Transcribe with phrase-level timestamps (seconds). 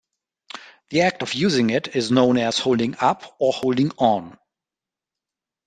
[0.89, 4.35] The act of using it is known as holding up or holding on.